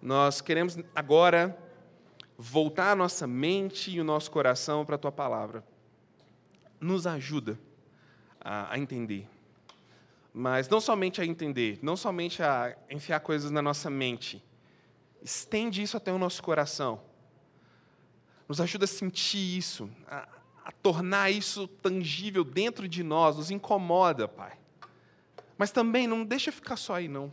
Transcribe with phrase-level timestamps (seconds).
[0.00, 1.56] nós queremos agora
[2.38, 5.62] voltar a nossa mente e o nosso coração para a tua palavra.
[6.80, 7.58] Nos ajuda
[8.40, 9.28] a, a entender.
[10.32, 14.42] Mas não somente a entender, não somente a enfiar coisas na nossa mente.
[15.22, 17.02] Estende isso até o nosso coração.
[18.48, 20.26] Nos ajuda a sentir isso, a,
[20.64, 24.56] a tornar isso tangível dentro de nós, nos incomoda, Pai.
[25.58, 27.30] Mas também não deixa ficar só aí, não.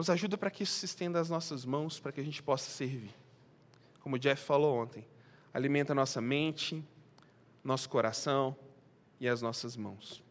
[0.00, 2.70] Nos ajuda para que isso se estenda às nossas mãos, para que a gente possa
[2.70, 3.14] servir.
[4.00, 5.06] Como o Jeff falou ontem,
[5.52, 6.82] alimenta nossa mente,
[7.62, 8.56] nosso coração
[9.20, 10.24] e as nossas mãos.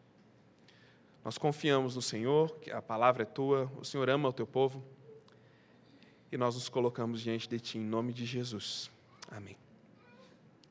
[1.24, 4.84] Nós confiamos no Senhor, que a palavra é tua, o Senhor ama o teu povo,
[6.32, 8.90] e nós nos colocamos diante de ti em nome de Jesus.
[9.30, 9.56] Amém.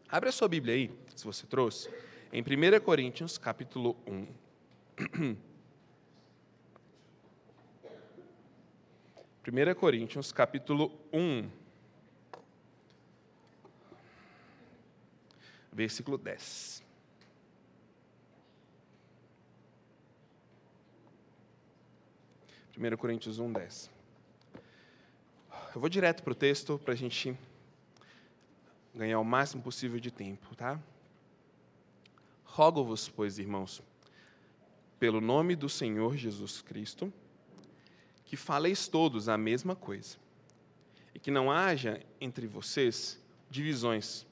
[0.09, 1.89] Abre a sua Bíblia aí, se você trouxe,
[2.33, 5.37] em 1 Coríntios, capítulo 1.
[9.47, 11.49] 1 Coríntios, capítulo 1,
[15.71, 16.83] versículo 10.
[22.73, 23.91] Primeiro Coríntios 1, 10.
[25.73, 27.35] Eu vou direto para o texto para a gente
[28.93, 30.77] ganhar o máximo possível de tempo, tá?
[32.43, 33.81] Rogo-vos, pois, irmãos,
[34.99, 37.11] pelo nome do Senhor Jesus Cristo,
[38.29, 40.15] que faleis todos a mesma coisa,
[41.15, 44.23] e que não haja entre vocês divisões.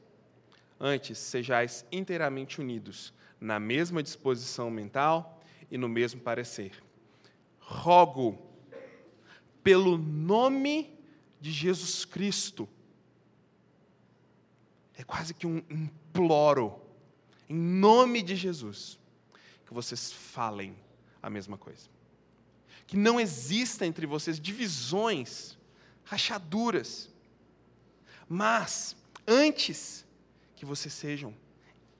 [0.79, 6.73] Antes, sejais inteiramente unidos, na mesma disposição mental e no mesmo parecer.
[7.59, 8.37] Rogo,
[9.63, 10.95] pelo nome
[11.41, 12.69] de Jesus Cristo,
[14.93, 16.79] é quase que um imploro,
[17.49, 18.99] em nome de Jesus,
[19.65, 20.77] que vocês falem
[21.19, 21.96] a mesma coisa
[22.87, 25.57] que não exista entre vocês divisões,
[26.05, 27.13] rachaduras,
[28.29, 28.95] mas
[29.27, 30.05] antes
[30.55, 31.35] que vocês sejam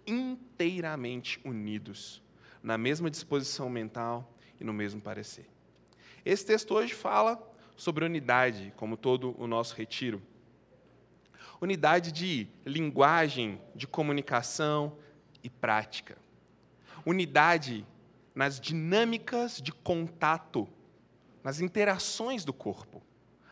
[0.07, 2.23] inteiramente unidos,
[2.63, 5.45] na mesma disposição mental e no mesmo parecer.
[6.25, 7.37] Esse texto hoje fala
[7.75, 10.21] sobre unidade, como todo o nosso retiro.
[11.59, 14.97] Unidade de linguagem, de comunicação
[15.43, 16.17] e prática.
[17.05, 17.85] Unidade
[18.33, 20.67] nas dinâmicas de contato
[21.47, 23.01] nas interações do corpo,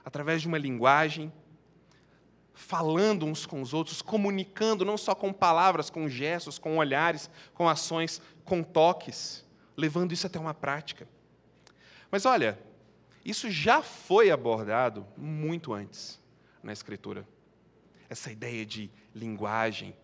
[0.04, 1.32] através de uma linguagem,
[2.54, 7.70] falando uns com os outros, comunicando não só com palavras, com gestos, com olhares, com
[7.70, 9.46] ações, com toques,
[9.78, 11.08] levando isso até uma prática.
[12.12, 12.60] Mas olha,
[13.24, 16.22] isso já foi abordado muito antes
[16.62, 17.26] na Escritura.
[18.10, 19.96] Essa ideia de linguagem,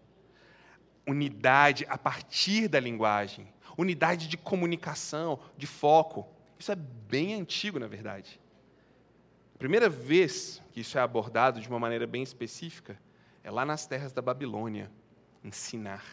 [1.06, 6.40] unidade a partir da linguagem, unidade de comunicação, de foco.
[6.62, 8.40] Isso é bem antigo, na verdade.
[9.56, 13.00] A primeira vez que isso é abordado de uma maneira bem específica
[13.44, 14.92] é lá nas terras da Babilônia,
[15.44, 16.06] ensinar.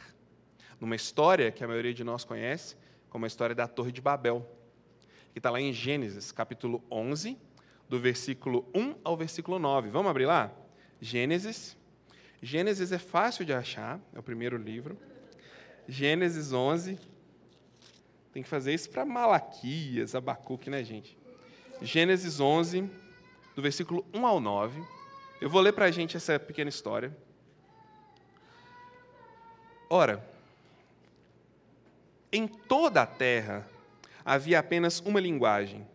[0.80, 2.78] Numa história que a maioria de nós conhece,
[3.10, 4.50] como a história da Torre de Babel,
[5.34, 7.36] que está lá em Gênesis, capítulo 11,
[7.86, 9.90] do versículo 1 ao versículo 9.
[9.90, 10.50] Vamos abrir lá?
[10.98, 11.76] Gênesis.
[12.40, 14.96] Gênesis é fácil de achar, é o primeiro livro.
[15.86, 16.98] Gênesis 11,
[18.32, 21.16] tem que fazer isso para Malaquias, Abacuque, né, gente?
[21.80, 22.90] Gênesis 11,
[23.54, 24.82] do versículo 1 ao 9.
[25.40, 27.16] Eu vou ler para a gente essa pequena história.
[29.88, 30.24] Ora,
[32.30, 33.66] em toda a terra
[34.24, 35.86] havia apenas uma linguagem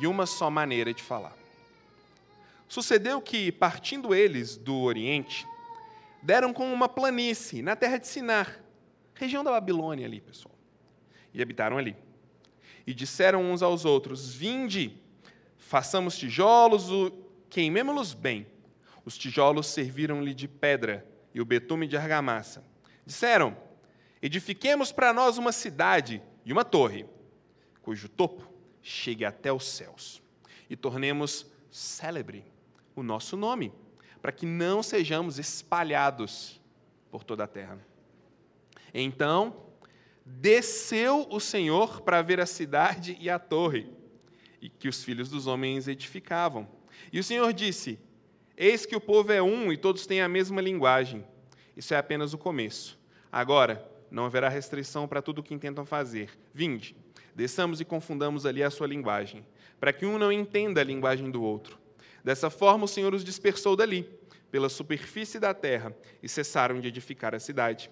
[0.00, 1.36] e uma só maneira de falar.
[2.68, 5.46] Sucedeu que, partindo eles do Oriente,
[6.22, 8.60] deram com uma planície na terra de Sinar,
[9.14, 10.57] região da Babilônia ali, pessoal
[11.32, 11.96] e habitaram ali.
[12.86, 15.00] E disseram uns aos outros: Vinde,
[15.56, 16.88] façamos tijolos,
[17.50, 18.46] queimemo-los bem.
[19.04, 22.64] Os tijolos serviram-lhe de pedra e o betume de argamassa.
[23.04, 23.56] Disseram:
[24.20, 27.06] Edifiquemos para nós uma cidade e uma torre,
[27.82, 28.50] cujo topo
[28.82, 30.22] chegue até os céus,
[30.68, 32.44] e tornemos célebre
[32.96, 33.72] o nosso nome,
[34.20, 36.60] para que não sejamos espalhados
[37.10, 37.78] por toda a terra.
[38.92, 39.67] Então
[40.28, 43.90] desceu o Senhor para ver a cidade e a torre,
[44.60, 46.68] e que os filhos dos homens edificavam.
[47.12, 47.98] E o Senhor disse:
[48.56, 51.24] Eis que o povo é um e todos têm a mesma linguagem.
[51.76, 52.98] Isso é apenas o começo.
[53.32, 56.30] Agora, não haverá restrição para tudo o que intentam fazer.
[56.52, 56.94] Vinde,
[57.34, 59.46] desçamos e confundamos ali a sua linguagem,
[59.80, 61.78] para que um não entenda a linguagem do outro.
[62.22, 64.10] Dessa forma, o Senhor os dispersou dali,
[64.50, 67.90] pela superfície da terra, e cessaram de edificar a cidade.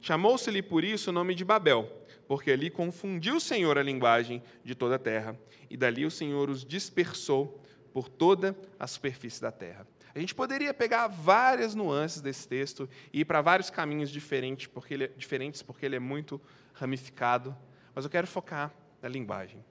[0.00, 1.90] Chamou-se-lhe por isso o nome de Babel,
[2.26, 6.48] porque ali confundiu o Senhor a linguagem de toda a terra, e dali o Senhor
[6.48, 7.62] os dispersou
[7.92, 9.86] por toda a superfície da terra.
[10.14, 14.94] A gente poderia pegar várias nuances desse texto e ir para vários caminhos diferentes porque,
[14.94, 16.40] ele é, diferentes, porque ele é muito
[16.72, 17.56] ramificado,
[17.94, 19.64] mas eu quero focar na linguagem.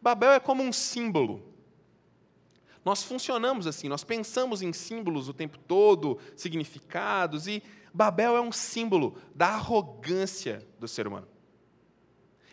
[0.00, 1.53] Babel é como um símbolo.
[2.84, 8.52] Nós funcionamos assim, nós pensamos em símbolos o tempo todo, significados, e Babel é um
[8.52, 11.26] símbolo da arrogância do ser humano.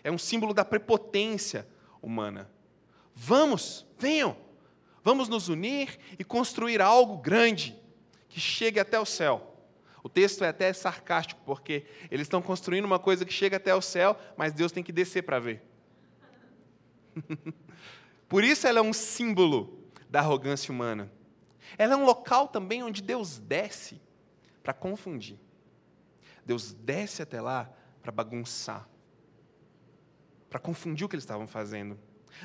[0.03, 1.67] É um símbolo da prepotência
[2.01, 2.49] humana.
[3.13, 4.37] Vamos, venham,
[5.03, 7.77] vamos nos unir e construir algo grande
[8.29, 9.47] que chegue até o céu.
[10.01, 13.81] O texto é até sarcástico, porque eles estão construindo uma coisa que chega até o
[13.81, 15.61] céu, mas Deus tem que descer para ver.
[18.29, 19.80] Por isso ela é um símbolo
[20.11, 21.09] da arrogância humana.
[21.77, 24.01] Ela é um local também onde Deus desce
[24.61, 25.39] para confundir.
[26.45, 27.71] Deus desce até lá
[28.01, 28.87] para bagunçar,
[30.49, 31.97] para confundir o que eles estavam fazendo.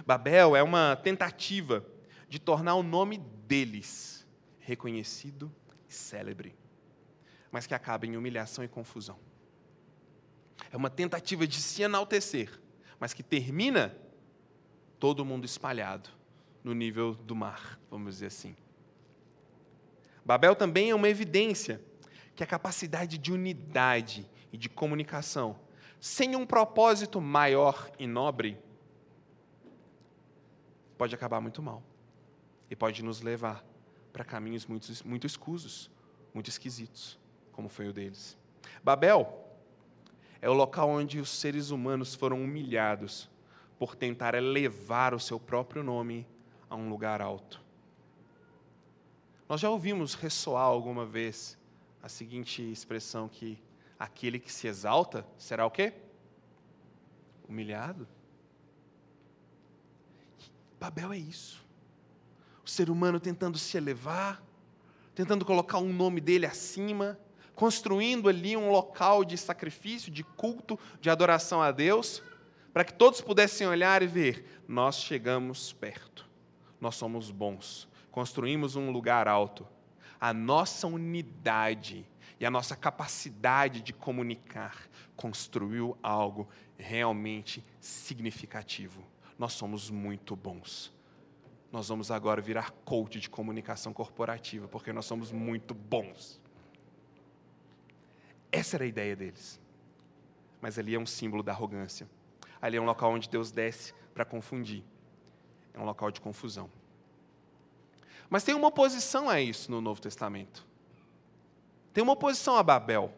[0.06, 1.84] Babel é uma tentativa
[2.28, 4.24] de tornar o nome deles
[4.60, 5.52] reconhecido
[5.88, 6.54] e célebre,
[7.50, 9.18] mas que acaba em humilhação e confusão.
[10.70, 12.60] É uma tentativa de se enaltecer,
[12.98, 13.96] mas que termina
[14.98, 16.16] todo mundo espalhado
[16.66, 18.56] no nível do mar, vamos dizer assim.
[20.24, 21.80] Babel também é uma evidência
[22.34, 25.56] que a capacidade de unidade e de comunicação,
[26.00, 28.58] sem um propósito maior e nobre,
[30.98, 31.84] pode acabar muito mal
[32.68, 33.64] e pode nos levar
[34.12, 35.88] para caminhos muito, muito escusos,
[36.34, 37.16] muito esquisitos,
[37.52, 38.36] como foi o deles.
[38.82, 39.54] Babel
[40.42, 43.30] é o local onde os seres humanos foram humilhados
[43.78, 46.26] por tentar elevar o seu próprio nome
[46.68, 47.60] a um lugar alto.
[49.48, 51.56] Nós já ouvimos ressoar alguma vez
[52.02, 53.58] a seguinte expressão que
[53.98, 55.92] aquele que se exalta será o quê?
[57.48, 58.06] Humilhado.
[60.78, 61.64] Babel é isso.
[62.64, 64.42] O ser humano tentando se elevar,
[65.14, 67.18] tentando colocar um nome dele acima,
[67.54, 72.22] construindo ali um local de sacrifício, de culto, de adoração a Deus,
[72.72, 76.25] para que todos pudessem olhar e ver: nós chegamos perto,
[76.80, 79.66] nós somos bons, construímos um lugar alto.
[80.20, 82.06] A nossa unidade
[82.40, 89.02] e a nossa capacidade de comunicar construiu algo realmente significativo.
[89.38, 90.92] Nós somos muito bons.
[91.72, 96.40] Nós vamos agora virar coach de comunicação corporativa, porque nós somos muito bons.
[98.50, 99.60] Essa era a ideia deles.
[100.60, 102.08] Mas ali é um símbolo da arrogância.
[102.60, 104.82] Ali é um local onde Deus desce para confundir.
[105.76, 106.70] É um local de confusão.
[108.30, 110.66] Mas tem uma oposição a isso no Novo Testamento.
[111.92, 113.12] Tem uma oposição a Babel,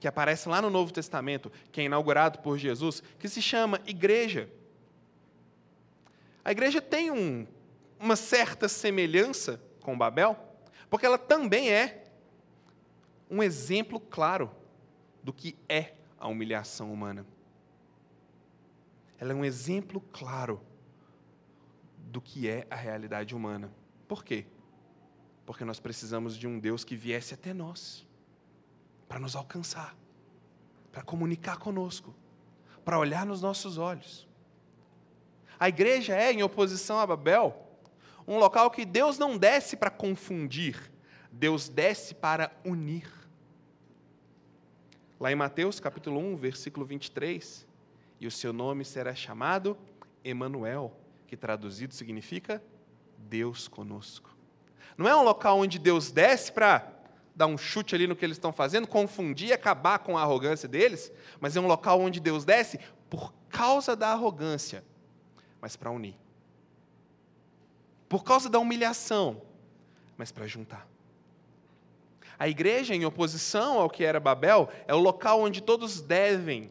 [0.00, 4.50] que aparece lá no Novo Testamento, que é inaugurado por Jesus, que se chama igreja.
[6.44, 7.46] A igreja tem um,
[8.00, 10.36] uma certa semelhança com Babel,
[10.88, 12.04] porque ela também é
[13.30, 14.50] um exemplo claro
[15.22, 17.26] do que é a humilhação humana.
[19.18, 20.60] Ela é um exemplo claro
[22.08, 23.70] do que é a realidade humana.
[24.06, 24.46] Por quê?
[25.44, 28.06] Porque nós precisamos de um Deus que viesse até nós,
[29.08, 29.94] para nos alcançar,
[30.90, 32.14] para comunicar conosco,
[32.84, 34.26] para olhar nos nossos olhos.
[35.60, 37.66] A igreja é, em oposição a Babel,
[38.26, 40.90] um local que Deus não desce para confundir,
[41.30, 43.10] Deus desce para unir.
[45.20, 47.66] Lá em Mateus capítulo 1, versículo 23,
[48.20, 49.76] e o seu nome será chamado
[50.24, 50.96] Emanuel,
[51.28, 52.60] que traduzido significa
[53.16, 54.36] Deus conosco.
[54.96, 56.90] Não é um local onde Deus desce para
[57.36, 60.68] dar um chute ali no que eles estão fazendo, confundir e acabar com a arrogância
[60.68, 64.82] deles, mas é um local onde Deus desce por causa da arrogância,
[65.60, 66.16] mas para unir.
[68.08, 69.42] Por causa da humilhação,
[70.16, 70.88] mas para juntar.
[72.38, 76.70] A igreja, em oposição ao que era Babel, é o local onde todos devem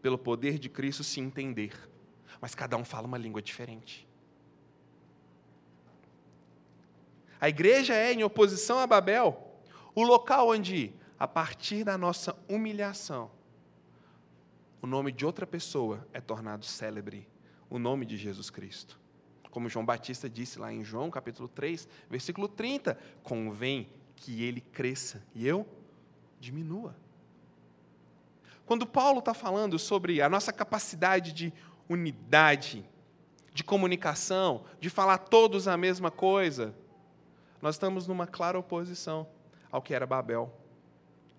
[0.00, 1.72] pelo poder de Cristo, se entender.
[2.42, 4.06] Mas cada um fala uma língua diferente.
[7.40, 9.56] A igreja é, em oposição a Babel,
[9.94, 13.30] o local onde, a partir da nossa humilhação,
[14.80, 17.28] o nome de outra pessoa é tornado célebre,
[17.70, 18.98] o nome de Jesus Cristo.
[19.52, 25.22] Como João Batista disse lá em João, capítulo 3, versículo 30, convém que ele cresça
[25.32, 25.64] e eu
[26.40, 26.96] diminua.
[28.66, 31.52] Quando Paulo está falando sobre a nossa capacidade de
[31.92, 32.84] unidade,
[33.52, 36.74] de comunicação, de falar todos a mesma coisa,
[37.60, 39.26] nós estamos numa clara oposição
[39.70, 40.52] ao que era Babel,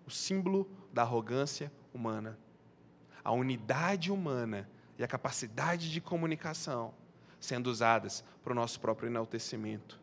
[0.06, 2.38] o símbolo da arrogância humana.
[3.24, 6.94] A unidade humana e a capacidade de comunicação
[7.40, 10.00] sendo usadas para o nosso próprio enaltecimento.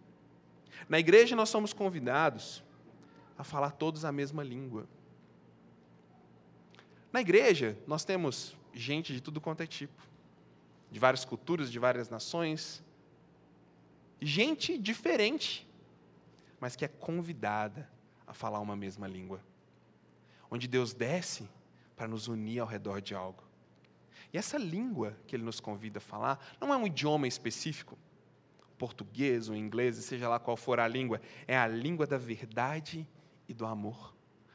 [0.89, 2.63] Na igreja, nós somos convidados
[3.39, 4.87] a falar todos a mesma língua.
[7.13, 10.10] Na igreja, nós temos gente de tudo quanto é tipo,
[10.91, 12.83] de várias culturas, de várias nações,
[14.21, 15.67] gente diferente,
[16.59, 17.89] mas que é convidada
[18.27, 19.41] a falar uma mesma língua.
[20.51, 21.49] Onde Deus desce
[21.97, 23.43] para nos unir ao redor de algo.
[24.33, 27.97] E essa língua que Ele nos convida a falar não é um idioma específico,
[28.77, 33.07] português ou inglês, seja lá qual for a língua, é a língua da verdade
[33.49, 34.15] e do amor.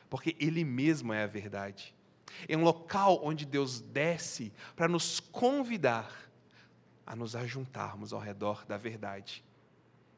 [0.10, 1.95] Porque Ele mesmo é a verdade.
[2.48, 6.30] É um local onde Deus desce para nos convidar
[7.06, 9.44] a nos ajuntarmos ao redor da verdade.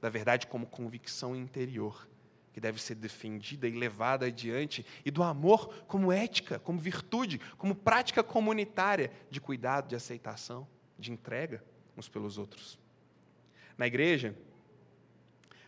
[0.02, 2.08] Da verdade como convicção interior,
[2.54, 7.76] que deve ser defendida e levada adiante, e do amor como ética, como virtude, como
[7.76, 11.64] prática comunitária de cuidado, de aceitação, de entrega
[11.96, 12.80] uns pelos outros.
[13.78, 14.36] Na igreja,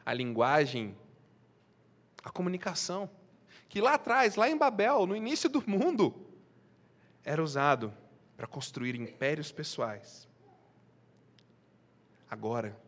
[0.06, 0.96] a linguagem,
[2.24, 3.10] a comunicação,
[3.68, 6.29] que lá atrás, lá em Babel, no início do mundo,
[7.24, 7.94] era usado
[8.36, 10.28] para construir impérios pessoais.
[12.30, 12.80] Agora,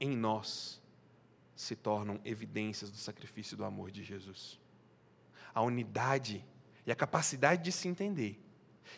[0.00, 0.82] em nós,
[1.54, 4.58] se tornam evidências do sacrifício do amor de Jesus.
[5.54, 6.44] A unidade
[6.86, 8.38] e a capacidade de se entender,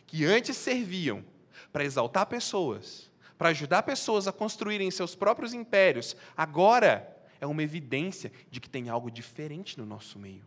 [0.07, 1.25] que antes serviam
[1.73, 8.33] para exaltar pessoas, para ajudar pessoas a construírem seus próprios impérios, agora é uma evidência
[8.51, 10.45] de que tem algo diferente no nosso meio.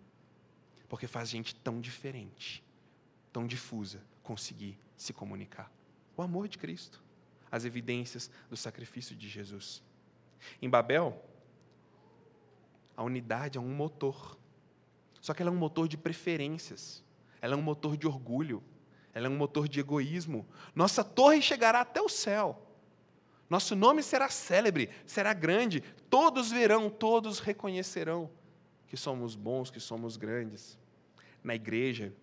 [0.87, 2.63] Porque faz gente tão diferente,
[3.31, 5.71] tão difusa, conseguir se comunicar.
[6.15, 7.03] O amor de Cristo,
[7.51, 9.83] as evidências do sacrifício de Jesus.
[10.61, 11.23] Em Babel,
[12.95, 14.37] a unidade é um motor.
[15.21, 17.03] Só que ela é um motor de preferências.
[17.41, 18.63] Ela é um motor de orgulho.
[19.13, 20.47] Ela é um motor de egoísmo.
[20.75, 22.65] Nossa torre chegará até o céu.
[23.49, 25.81] Nosso nome será célebre, será grande.
[26.09, 28.29] Todos verão, todos reconhecerão
[28.89, 30.77] que somos bons, que somos grandes.
[31.43, 32.13] Na igreja,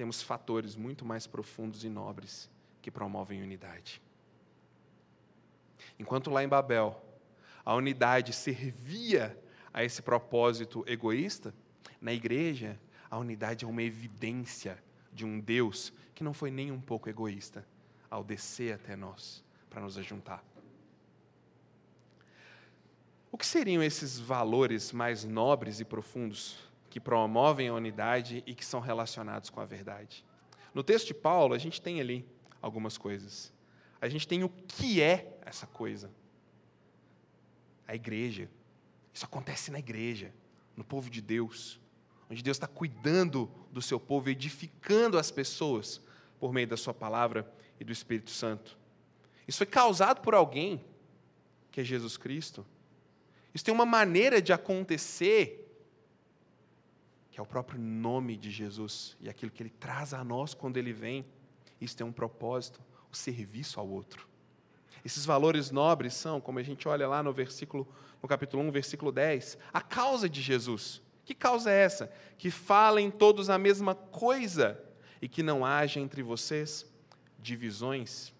[0.00, 2.48] temos fatores muito mais profundos e nobres
[2.80, 4.00] que promovem unidade.
[5.98, 6.98] Enquanto lá em Babel,
[7.62, 9.38] a unidade servia
[9.74, 11.54] a esse propósito egoísta,
[12.00, 12.80] na igreja,
[13.10, 17.62] a unidade é uma evidência de um Deus que não foi nem um pouco egoísta
[18.08, 20.42] ao descer até nós para nos ajuntar.
[23.30, 28.66] O que seriam esses valores mais nobres e profundos que promovem a unidade e que
[28.66, 30.24] são relacionados com a verdade.
[30.74, 32.28] No texto de Paulo, a gente tem ali
[32.60, 33.52] algumas coisas.
[34.00, 36.10] A gente tem o que é essa coisa.
[37.86, 38.50] A igreja.
[39.14, 40.32] Isso acontece na igreja,
[40.76, 41.80] no povo de Deus,
[42.28, 46.00] onde Deus está cuidando do seu povo, edificando as pessoas
[46.40, 48.76] por meio da Sua palavra e do Espírito Santo.
[49.46, 50.84] Isso foi causado por alguém,
[51.70, 52.66] que é Jesus Cristo.
[53.54, 55.69] Isso tem uma maneira de acontecer
[57.38, 60.92] é o próprio nome de Jesus e aquilo que ele traz a nós quando ele
[60.92, 61.24] vem.
[61.80, 62.80] Isso tem um propósito,
[63.12, 64.28] o serviço ao outro.
[65.04, 67.88] Esses valores nobres são, como a gente olha lá no versículo,
[68.22, 71.02] no capítulo 1, versículo 10, a causa de Jesus.
[71.24, 72.12] Que causa é essa?
[72.36, 74.82] Que falem todos a mesma coisa
[75.22, 76.90] e que não haja entre vocês
[77.38, 78.32] divisões.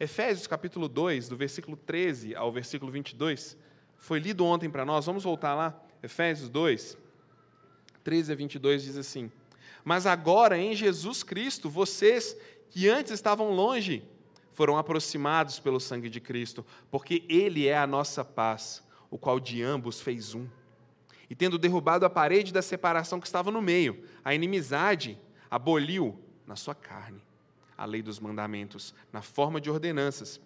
[0.00, 3.56] Efésios capítulo 2, do versículo 13 ao versículo 22,
[3.96, 5.06] foi lido ontem para nós.
[5.06, 5.80] Vamos voltar lá.
[6.02, 6.98] Efésios 2,
[8.04, 9.32] 13 a 22 diz assim:
[9.82, 12.36] Mas agora em Jesus Cristo, vocês
[12.70, 14.04] que antes estavam longe,
[14.52, 19.62] foram aproximados pelo sangue de Cristo, porque Ele é a nossa paz, o qual de
[19.62, 20.46] ambos fez um.
[21.28, 25.18] E tendo derrubado a parede da separação que estava no meio, a inimizade,
[25.50, 27.20] aboliu na sua carne
[27.76, 30.40] a lei dos mandamentos, na forma de ordenanças,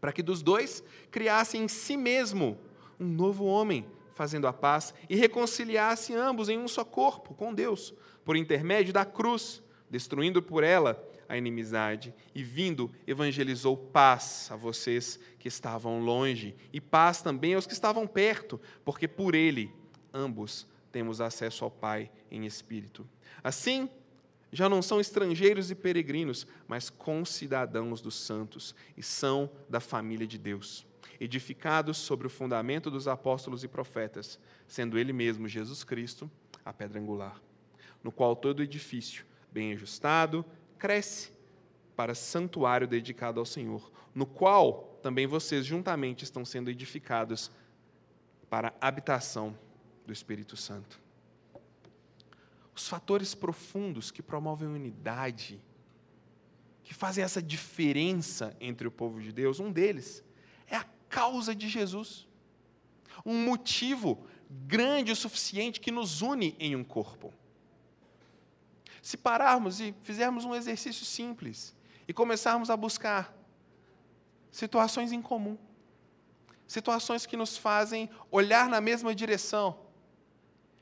[0.00, 2.58] para que dos dois criasse em si mesmo
[2.98, 3.86] um novo homem
[4.22, 7.92] fazendo a paz, e reconciliasse ambos em um só corpo com Deus,
[8.24, 9.60] por intermédio da cruz,
[9.90, 16.80] destruindo por ela a inimizade, e vindo, evangelizou paz a vocês que estavam longe, e
[16.80, 19.74] paz também aos que estavam perto, porque por ele
[20.14, 23.04] ambos temos acesso ao Pai em espírito.
[23.42, 23.90] Assim,
[24.52, 30.38] já não são estrangeiros e peregrinos, mas concidadãos dos santos, e são da família de
[30.38, 30.86] Deus
[31.22, 36.28] edificados sobre o fundamento dos apóstolos e profetas, sendo ele mesmo, Jesus Cristo,
[36.64, 37.40] a pedra angular,
[38.02, 40.44] no qual todo edifício, bem ajustado,
[40.78, 41.30] cresce
[41.94, 47.50] para santuário dedicado ao Senhor, no qual também vocês juntamente estão sendo edificados
[48.50, 49.56] para a habitação
[50.04, 51.00] do Espírito Santo.
[52.74, 55.62] Os fatores profundos que promovem unidade
[56.82, 60.24] que fazem essa diferença entre o povo de Deus, um deles
[61.12, 62.26] causa de Jesus.
[63.24, 67.32] Um motivo grande o suficiente que nos une em um corpo.
[69.02, 71.76] Se pararmos e fizermos um exercício simples
[72.08, 73.36] e começarmos a buscar
[74.50, 75.58] situações em comum,
[76.66, 79.78] situações que nos fazem olhar na mesma direção,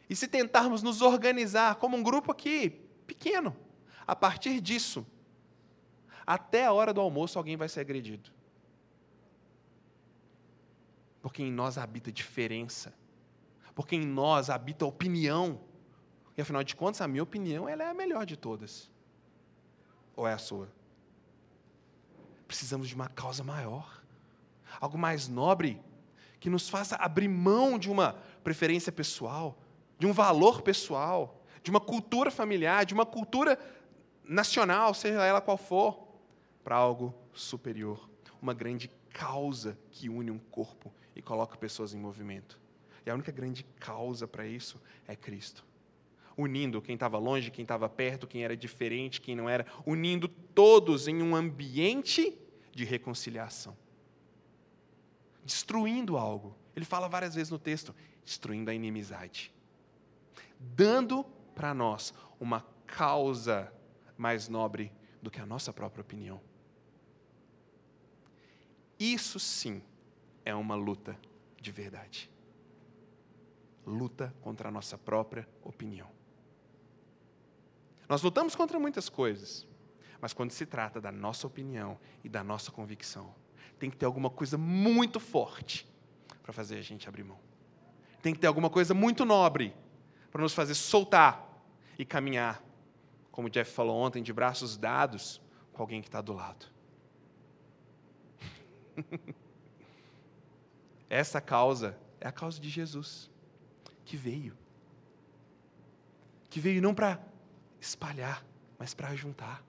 [0.09, 2.71] e se tentarmos nos organizar como um grupo aqui,
[3.07, 3.57] pequeno,
[4.07, 5.07] a partir disso,
[6.27, 8.40] até a hora do almoço alguém vai ser agredido.
[11.23, 12.95] Porque em nós habita diferença.
[13.75, 15.61] Porque em nós habita opinião.
[16.37, 18.91] E afinal de contas, a minha opinião ela é a melhor de todas.
[20.17, 20.71] Ou é a sua?
[22.47, 24.03] Precisamos de uma causa maior.
[24.81, 25.81] Algo mais nobre
[26.39, 29.59] que nos faça abrir mão de uma preferência pessoal,
[29.99, 33.59] de um valor pessoal, de uma cultura familiar, de uma cultura
[34.25, 36.09] nacional, seja ela qual for,
[36.65, 38.09] para algo superior,
[38.41, 42.59] uma grande causa que une um corpo e coloca pessoas em movimento.
[43.05, 45.65] E a única grande causa para isso é Cristo.
[46.37, 51.09] Unindo quem estava longe, quem estava perto, quem era diferente, quem não era, unindo todos
[51.09, 52.39] em um ambiente
[52.73, 53.77] de reconciliação.
[55.45, 56.57] Destruindo algo.
[56.75, 59.53] Ele fala várias vezes no texto, destruindo a inimizade.
[60.59, 61.25] Dando
[61.55, 63.73] para nós uma causa
[64.17, 66.41] mais nobre do que a nossa própria opinião.
[68.99, 69.83] Isso sim
[70.51, 71.17] é uma luta
[71.61, 72.31] de verdade.
[73.87, 76.09] Luta contra a nossa própria opinião.
[78.09, 79.67] Nós lutamos contra muitas coisas,
[80.21, 83.35] mas quando se trata da nossa opinião e da nossa convicção,
[83.79, 85.87] tem que ter alguma coisa muito forte
[86.43, 87.39] para fazer a gente abrir mão.
[88.21, 89.73] Tem que ter alguma coisa muito nobre
[90.31, 91.65] para nos fazer soltar
[91.99, 92.63] e caminhar,
[93.31, 95.41] como o Jeff falou ontem, de braços dados
[95.73, 96.67] com alguém que está do lado.
[101.11, 103.29] Essa causa é a causa de Jesus,
[104.05, 104.57] que veio.
[106.49, 107.21] Que veio não para
[107.81, 108.47] espalhar,
[108.79, 109.65] mas para juntar.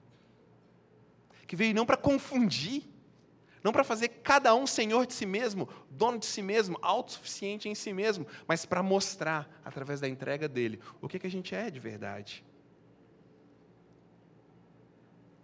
[1.48, 2.88] Que veio não para confundir,
[3.64, 7.74] não para fazer cada um senhor de si mesmo, dono de si mesmo, autossuficiente em
[7.74, 11.72] si mesmo, mas para mostrar, através da entrega dele, o que, que a gente é
[11.72, 12.46] de verdade.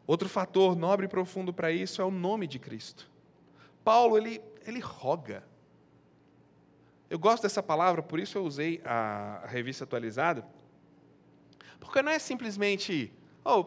[0.06, 3.12] Outro fator nobre e profundo para isso é o nome de Cristo.
[3.84, 5.44] Paulo, ele, ele roga.
[7.10, 10.46] Eu gosto dessa palavra, por isso eu usei a, revista atualizada.
[11.80, 13.14] Porque não é simplesmente,
[13.46, 13.64] oh,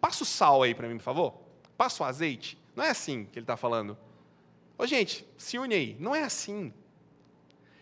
[0.00, 1.34] passa o sal aí para mim, por favor.
[1.76, 2.58] Passa o azeite.
[2.74, 3.90] Não é assim que ele está falando.
[4.78, 5.96] Ô, oh, gente, se une aí.
[6.00, 6.72] Não é assim.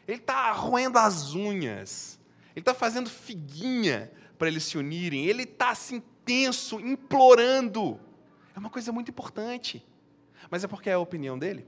[0.08, 2.18] Ele está roendo as unhas.
[2.50, 5.26] Ele está fazendo figuinha para eles se unirem.
[5.26, 8.00] Ele está assim, tenso, implorando.
[8.54, 9.86] É uma coisa muito importante.
[10.50, 11.66] Mas é porque é a opinião dele?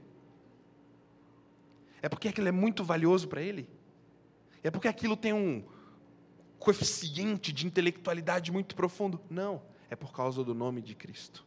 [2.01, 3.69] É porque aquilo é muito valioso para ele?
[4.63, 5.63] É porque aquilo tem um
[6.57, 9.21] coeficiente de intelectualidade muito profundo?
[9.29, 11.45] Não, é por causa do nome de Cristo.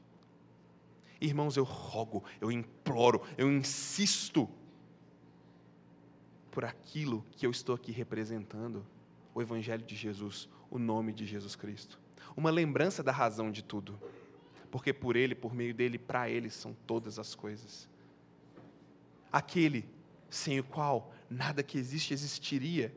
[1.20, 4.48] Irmãos, eu rogo, eu imploro, eu insisto
[6.50, 8.84] por aquilo que eu estou aqui representando,
[9.34, 11.98] o Evangelho de Jesus, o nome de Jesus Cristo.
[12.36, 13.98] Uma lembrança da razão de tudo,
[14.70, 17.88] porque por Ele, por meio dele, para Ele são todas as coisas.
[19.30, 19.88] Aquele
[20.32, 22.90] sem o qual nada que existe existiria,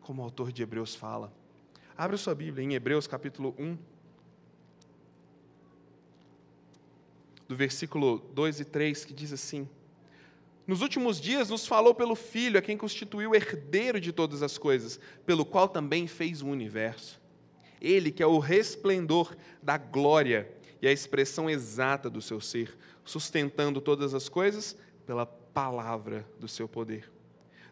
[0.00, 1.30] como o autor de Hebreus fala.
[1.96, 3.76] Abra sua Bíblia em Hebreus capítulo 1,
[7.46, 9.68] do versículo 2 e 3, que diz assim:
[10.66, 14.98] Nos últimos dias nos falou pelo Filho, a quem constituiu herdeiro de todas as coisas,
[15.26, 17.20] pelo qual também fez o universo.
[17.78, 20.50] Ele que é o resplendor da glória
[20.80, 22.74] e a expressão exata do seu ser,
[23.04, 24.74] sustentando todas as coisas
[25.06, 27.10] pela palavra do seu poder.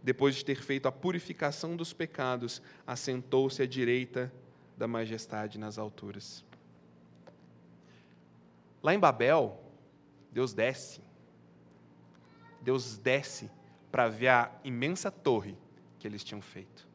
[0.02, 4.32] Depois de ter feito a purificação dos pecados, assentou-se à direita
[4.76, 6.44] da majestade nas alturas.
[8.82, 9.60] Lá em Babel,
[10.32, 11.00] Deus desce.
[12.60, 13.50] Deus desce
[13.90, 15.56] para ver a imensa torre
[15.98, 16.88] que eles tinham feito.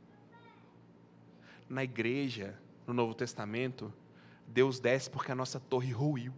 [1.70, 3.94] Na igreja, no Novo Testamento,
[4.48, 6.34] Deus desce porque a nossa torre ruiu.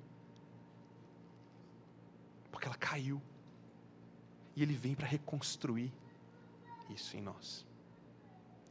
[2.51, 3.21] Porque ela caiu.
[4.60, 5.89] E Ele vem para reconstruir
[6.89, 7.65] isso em nós,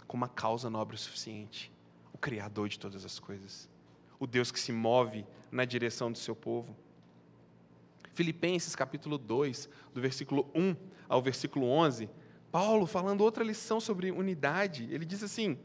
[0.07, 1.73] com uma causa nobre o suficiente.
[2.13, 3.71] O Criador de todas as coisas,
[4.21, 6.77] o Deus que se move na direção do seu povo.
[8.13, 10.77] Filipenses capítulo 2, do versículo 1
[11.09, 12.11] ao versículo 11,
[12.53, 15.59] Paulo falando outra lição sobre unidade, ele diz assim: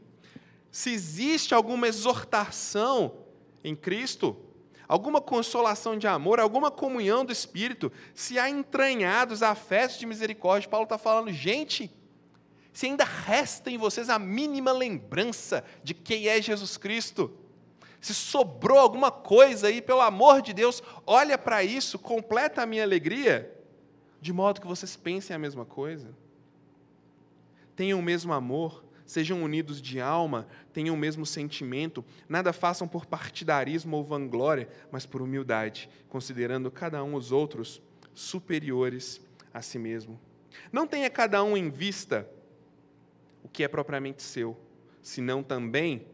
[0.70, 3.14] se existe alguma exortação
[3.62, 4.38] em Cristo,
[4.88, 10.68] alguma consolação de amor, alguma comunhão do Espírito, se há entranhados afetos de misericórdia.
[10.68, 11.90] Paulo está falando, gente,
[12.72, 17.32] se ainda resta em vocês a mínima lembrança de quem é Jesus Cristo,
[18.00, 22.82] se sobrou alguma coisa aí, pelo amor de Deus, olha para isso, completa a minha
[22.82, 23.50] alegria,
[24.20, 26.14] de modo que vocês pensem a mesma coisa.
[27.74, 33.06] Tenham o mesmo amor, sejam unidos de alma, tenham o mesmo sentimento, nada façam por
[33.06, 37.82] partidarismo ou vanglória, mas por humildade, considerando cada um os outros
[38.14, 39.20] superiores
[39.52, 40.18] a si mesmo.
[40.72, 42.28] Não tenha cada um em vista
[43.42, 44.58] o que é propriamente seu,
[45.02, 46.06] senão também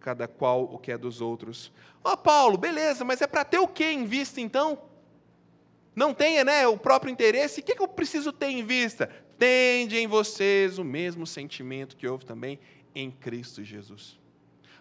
[0.00, 1.72] cada qual o que é dos outros.
[2.02, 4.78] Ó oh, Paulo, beleza, mas é para ter o que em vista então?
[5.94, 9.08] Não tenha né, o próprio interesse, o que, que eu preciso ter em vista?
[9.38, 12.58] Tende em vocês o mesmo sentimento que houve também
[12.94, 14.18] em Cristo Jesus.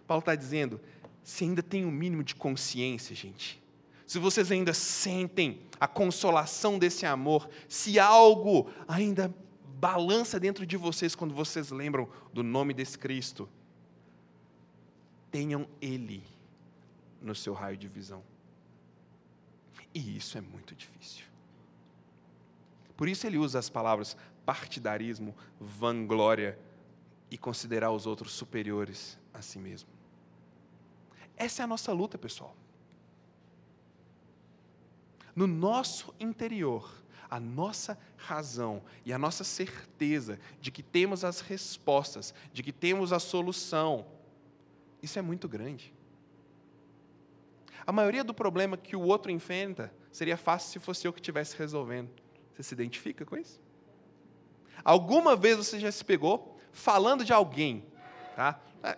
[0.06, 0.80] Paulo está dizendo,
[1.24, 3.62] se ainda tem o um mínimo de consciência, gente,
[4.06, 9.34] se vocês ainda sentem a consolação desse amor, se algo ainda
[9.80, 13.50] balança dentro de vocês quando vocês lembram do nome desse Cristo,
[15.32, 16.24] tenham Ele
[17.22, 18.24] no seu raio de visão.
[19.94, 21.26] E isso é muito difícil.
[22.96, 26.60] Por isso ele usa as palavras partidarismo, vanglória
[27.30, 29.90] e considerar os outros superiores a si mesmo.
[31.36, 32.56] Essa é a nossa luta, pessoal.
[35.36, 42.34] No nosso interior, a nossa razão e a nossa certeza de que temos as respostas,
[42.54, 44.06] de que temos a solução,
[45.02, 45.92] isso é muito grande.
[47.86, 51.58] A maioria do problema que o outro enfrenta seria fácil se fosse eu que estivesse
[51.58, 52.12] resolvendo.
[52.54, 53.60] Você se identifica com isso?
[54.84, 57.86] Alguma vez você já se pegou falando de alguém,
[58.36, 58.60] tá?
[58.82, 58.98] É,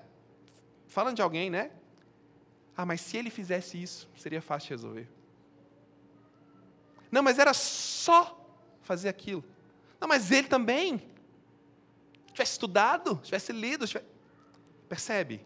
[0.87, 1.71] falando de alguém, né?
[2.77, 5.09] Ah, mas se ele fizesse isso, seria fácil de resolver.
[7.11, 8.39] Não, mas era só
[8.81, 9.43] fazer aquilo.
[9.99, 11.01] Não, mas ele também.
[12.33, 13.87] Tivesse estudado, tivesse lido.
[13.87, 14.05] Tivesse...
[14.89, 15.45] Percebe?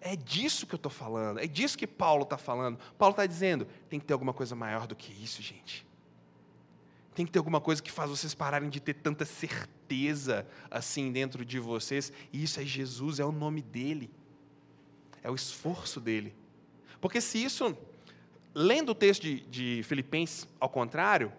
[0.00, 2.78] É disso que eu estou falando, é disso que Paulo está falando.
[2.98, 5.85] Paulo está dizendo: tem que ter alguma coisa maior do que isso, gente.
[7.16, 11.46] Tem que ter alguma coisa que faz vocês pararem de ter tanta certeza assim dentro
[11.46, 12.12] de vocês.
[12.30, 14.10] E isso é Jesus, é o nome dele,
[15.22, 16.34] é o esforço dele.
[17.00, 17.74] Porque se isso
[18.54, 21.32] lendo o texto de, de Filipenses ao contrário,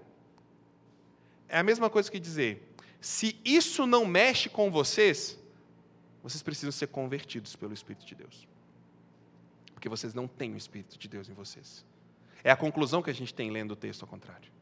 [1.48, 5.40] é a mesma coisa que dizer: se isso não mexe com vocês,
[6.24, 8.48] vocês precisam ser convertidos pelo Espírito de Deus.
[9.76, 11.86] Porque vocês não têm o Espírito de Deus em vocês.
[12.44, 14.57] É a conclusão que a gente tem lendo o texto ao contrário.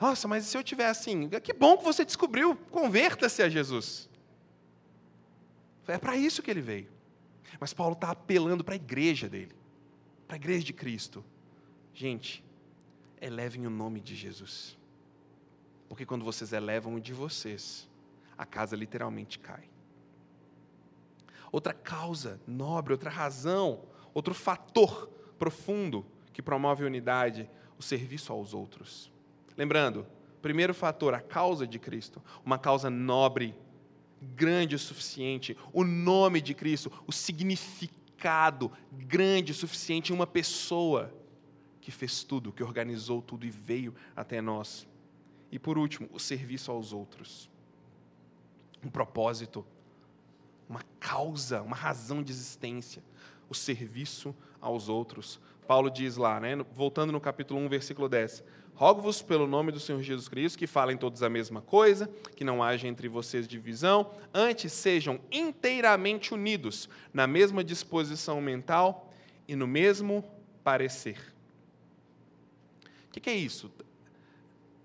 [0.00, 4.08] Nossa, mas se eu tiver assim, que bom que você descobriu, converta-se a Jesus.
[5.86, 6.88] É para isso que ele veio.
[7.58, 9.54] Mas Paulo está apelando para a igreja dele,
[10.26, 11.24] para a igreja de Cristo.
[11.94, 12.44] Gente,
[13.20, 14.76] elevem o nome de Jesus.
[15.88, 17.88] Porque quando vocês elevam o de vocês,
[18.36, 19.64] a casa literalmente cai.
[21.50, 23.82] Outra causa nobre, outra razão,
[24.12, 29.10] outro fator profundo que promove a unidade, o serviço aos outros.
[29.56, 30.06] Lembrando,
[30.42, 33.54] primeiro fator, a causa de Cristo, uma causa nobre,
[34.20, 37.96] grande o suficiente, o nome de Cristo, o significado
[38.92, 41.12] grande o suficiente em uma pessoa
[41.80, 44.86] que fez tudo, que organizou tudo e veio até nós.
[45.52, 47.48] E por último, o serviço aos outros.
[48.82, 49.64] Um propósito,
[50.68, 53.02] uma causa, uma razão de existência,
[53.48, 55.40] o serviço aos outros.
[55.66, 60.02] Paulo diz lá, né, voltando no capítulo 1, versículo 10: Rogo-vos pelo nome do Senhor
[60.02, 64.72] Jesus Cristo que falem todos a mesma coisa, que não haja entre vocês divisão, antes
[64.72, 69.10] sejam inteiramente unidos na mesma disposição mental
[69.48, 70.22] e no mesmo
[70.62, 71.32] parecer.
[73.08, 73.72] O que, que é isso?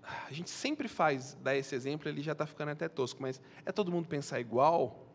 [0.02, 3.70] A gente sempre faz, dar esse exemplo, ele já está ficando até tosco, mas é
[3.70, 5.06] todo mundo pensar igual?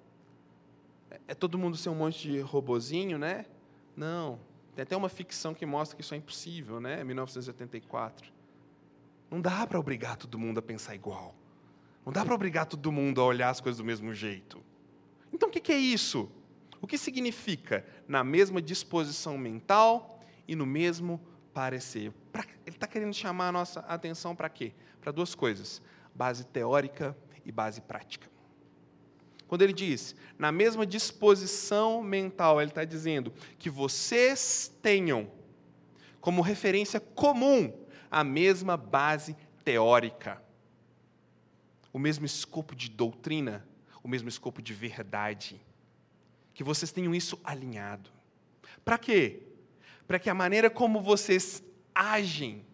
[1.28, 3.46] É todo mundo ser um monte de robozinho, né?
[3.96, 4.40] Não.
[4.78, 7.04] Tem até uma ficção que mostra que isso é impossível, né?
[7.04, 8.32] 1984.
[9.28, 11.34] Não dá para obrigar todo mundo a pensar igual.
[12.06, 14.64] Não dá para obrigar todo mundo a olhar as coisas do mesmo jeito.
[15.34, 16.32] Então, o que é isso?
[16.80, 21.20] O que significa na mesma disposição mental e no mesmo
[21.56, 22.14] parecer?
[22.64, 24.76] Ele está querendo chamar a nossa atenção para quê?
[25.02, 25.82] Para duas coisas:
[26.14, 28.30] base teórica e base prática.
[29.48, 35.32] Quando ele diz, na mesma disposição mental, ele está dizendo que vocês tenham
[36.20, 37.74] como referência comum
[38.12, 40.42] a mesma base teórica,
[41.94, 43.66] o mesmo escopo de doutrina,
[44.04, 45.60] o mesmo escopo de verdade.
[46.54, 48.10] Que vocês tenham isso alinhado.
[48.84, 49.44] Para quê?
[50.06, 52.66] Para que a maneira como vocês agem,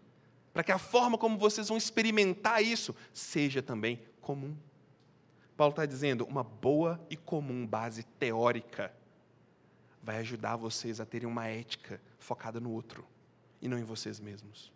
[0.53, 4.55] para que a forma como vocês vão experimentar isso seja também comum.
[5.55, 8.93] Paulo está dizendo, uma boa e comum base teórica
[10.01, 13.07] vai ajudar vocês a terem uma ética focada no outro
[13.61, 14.71] e não em vocês mesmos.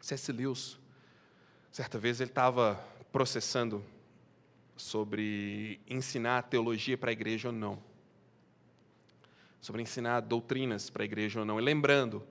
[0.00, 0.32] C.S.
[0.32, 0.78] Lewis,
[1.70, 2.74] certa vez ele estava
[3.12, 3.84] processando
[4.76, 7.78] sobre ensinar teologia para a igreja ou não.
[9.60, 11.60] Sobre ensinar doutrinas para a igreja ou não.
[11.60, 12.26] E lembrando,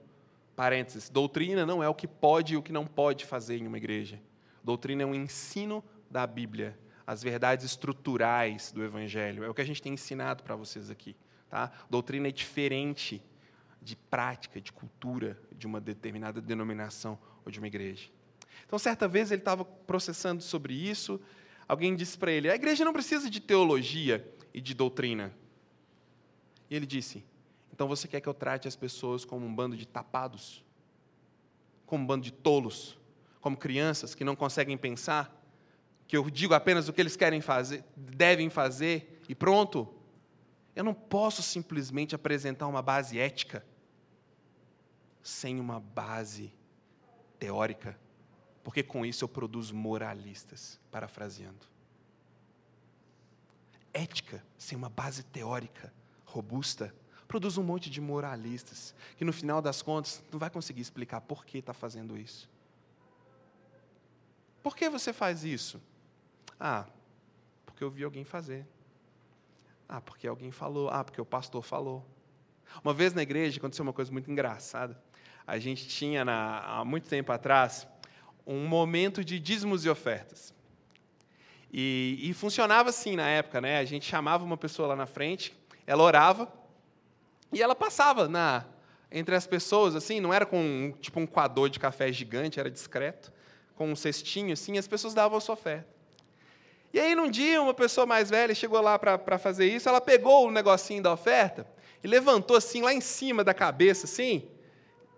[0.54, 3.78] parênteses, doutrina não é o que pode e o que não pode fazer em uma
[3.78, 4.20] igreja.
[4.62, 9.44] Doutrina é um ensino da Bíblia, as verdades estruturais do Evangelho.
[9.44, 11.16] É o que a gente tem ensinado para vocês aqui.
[11.48, 11.72] Tá?
[11.88, 13.22] Doutrina é diferente
[13.82, 18.10] de prática, de cultura de uma determinada denominação ou de uma igreja.
[18.66, 21.20] Então, certa vez ele estava processando sobre isso,
[21.66, 25.34] alguém disse para ele: a igreja não precisa de teologia e de doutrina.
[26.68, 27.24] E ele disse:
[27.80, 30.62] então você quer que eu trate as pessoas como um bando de tapados?
[31.86, 32.99] Como um bando de tolos?
[33.40, 35.36] Como crianças que não conseguem pensar?
[36.06, 39.94] Que eu digo apenas o que eles querem fazer, devem fazer e pronto?
[40.74, 43.64] Eu não posso simplesmente apresentar uma base ética
[45.22, 46.52] sem uma base
[47.38, 47.98] teórica,
[48.62, 51.66] porque com isso eu produzo moralistas, parafraseando.
[53.92, 55.92] Ética sem uma base teórica
[56.24, 56.94] robusta
[57.26, 61.44] produz um monte de moralistas, que no final das contas não vai conseguir explicar por
[61.44, 62.48] que está fazendo isso.
[64.62, 65.80] Por que você faz isso?
[66.58, 66.86] Ah,
[67.64, 68.66] porque eu vi alguém fazer.
[69.88, 70.88] Ah, porque alguém falou.
[70.90, 72.06] Ah, porque o pastor falou.
[72.84, 75.00] Uma vez na igreja aconteceu uma coisa muito engraçada
[75.50, 77.84] a gente tinha na, há muito tempo atrás
[78.46, 80.54] um momento de dízimos e ofertas.
[81.72, 83.78] E, e, funcionava assim na época, né?
[83.78, 85.52] A gente chamava uma pessoa lá na frente,
[85.84, 86.52] ela orava
[87.52, 88.64] e ela passava na
[89.10, 93.32] entre as pessoas, assim, não era com tipo um coador de café gigante, era discreto,
[93.80, 95.88] com um cestinho assim, as pessoas davam a sua oferta.
[96.92, 100.48] E aí, num dia, uma pessoa mais velha chegou lá para fazer isso, ela pegou
[100.48, 101.66] o negocinho da oferta
[102.04, 104.46] e levantou assim, lá em cima da cabeça, assim,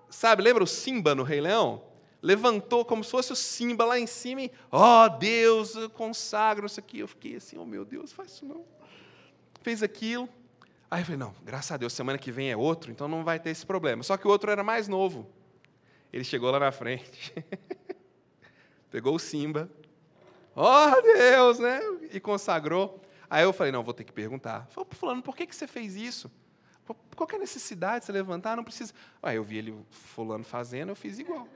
[0.08, 1.82] sabe, lembra o Simba no Rei Leão?
[2.22, 6.64] Levantou como se fosse o Simba lá em cima e, ó oh, Deus, eu consagro
[6.64, 7.00] isso aqui.
[7.00, 8.64] Eu fiquei assim, oh meu Deus, faz isso não.
[9.60, 10.28] Fez aquilo.
[10.88, 13.40] Aí eu falei, não, graças a Deus, semana que vem é outro, então não vai
[13.40, 14.04] ter esse problema.
[14.04, 15.28] Só que o outro era mais novo.
[16.12, 17.32] Ele chegou lá na frente,
[18.92, 19.70] pegou o Simba,
[20.54, 21.80] ó oh, Deus, né?
[22.12, 23.00] E consagrou.
[23.28, 24.66] Aí eu falei, não, vou ter que perguntar.
[24.68, 26.30] Falei, fulano, por que, que você fez isso?
[27.16, 28.54] Qual é a necessidade de você levantar?
[28.54, 28.92] Não precisa.
[29.22, 31.48] Ah, eu vi ele fulano fazendo, eu fiz igual.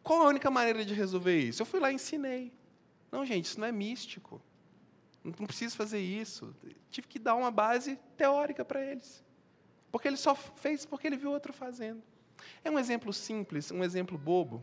[0.00, 1.60] Qual a única maneira de resolver isso?
[1.60, 2.52] Eu fui lá e ensinei.
[3.10, 4.40] Não, gente, isso não é místico.
[5.24, 6.54] Não precisa fazer isso.
[6.88, 9.24] Tive que dar uma base teórica para eles.
[9.90, 12.00] Porque ele só fez porque ele viu outro fazendo.
[12.64, 14.62] É um exemplo simples, um exemplo bobo,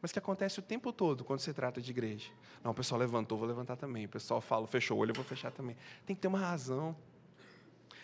[0.00, 2.30] mas que acontece o tempo todo quando se trata de igreja.
[2.64, 4.06] Não, o pessoal levantou, vou levantar também.
[4.06, 5.76] O pessoal fala, fechou o olho, eu vou fechar também.
[6.06, 6.96] Tem que ter uma razão.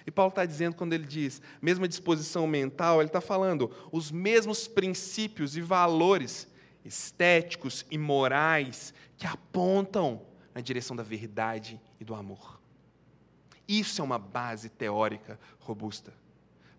[0.07, 4.68] E Paulo está dizendo, quando ele diz mesma disposição mental, ele está falando os mesmos
[4.68, 6.46] princípios e valores
[6.85, 10.22] estéticos e morais que apontam
[10.55, 12.61] na direção da verdade e do amor.
[13.66, 16.12] Isso é uma base teórica robusta.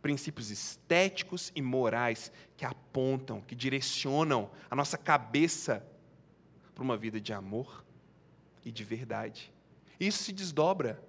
[0.02, 5.86] Princípios estéticos e morais que apontam, que direcionam a nossa cabeça
[6.74, 7.84] para uma vida de amor
[8.64, 9.52] e de verdade.
[10.00, 11.04] Isso se desdobra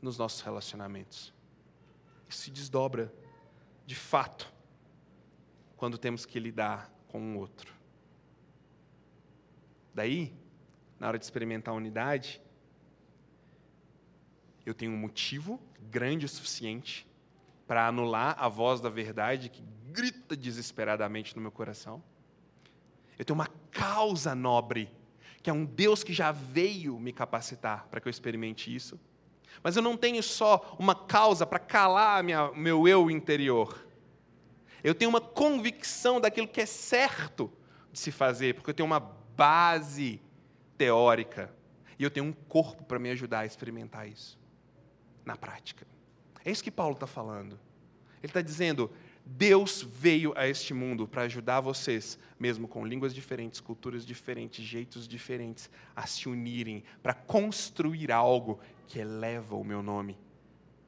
[0.00, 1.32] nos nossos relacionamentos
[2.36, 3.12] se desdobra
[3.86, 4.52] de fato
[5.76, 7.72] quando temos que lidar com um outro.
[9.94, 10.34] Daí,
[10.98, 12.40] na hora de experimentar a unidade,
[14.64, 17.06] eu tenho um motivo grande o suficiente
[17.72, 22.04] para anular a voz da verdade que grita desesperadamente no meu coração.
[23.18, 24.94] Eu tenho uma causa nobre,
[25.42, 29.00] que é um Deus que já veio me capacitar para que eu experimente isso.
[29.62, 33.88] Mas eu não tenho só uma causa para calar minha, meu eu interior.
[34.84, 37.50] Eu tenho uma convicção daquilo que é certo
[37.90, 40.20] de se fazer, porque eu tenho uma base
[40.76, 41.50] teórica.
[41.98, 44.38] E eu tenho um corpo para me ajudar a experimentar isso
[45.24, 45.90] na prática.
[46.44, 47.58] É isso que Paulo está falando.
[48.22, 48.90] Ele está dizendo:
[49.24, 55.06] Deus veio a este mundo para ajudar vocês, mesmo com línguas diferentes, culturas diferentes, jeitos
[55.06, 60.18] diferentes, a se unirem para construir algo que eleva o meu nome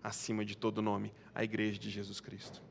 [0.02, 2.62] acima de todo nome, a igreja de Jesus Cristo.